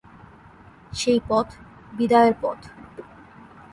সেই 0.93 1.19
পথ, 1.27 1.47
বিদায়ের 1.97 2.35
পথ। 2.41 2.59